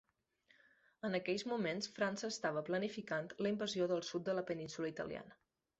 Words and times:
En 1.09 1.17
aquells 1.17 1.45
moments 1.51 1.89
França 1.99 2.31
estava 2.35 2.65
planificant 2.71 3.31
la 3.45 3.53
invasió 3.55 3.91
del 3.95 4.05
sud 4.13 4.29
de 4.31 4.39
la 4.41 4.47
península 4.53 4.95
italiana. 4.97 5.41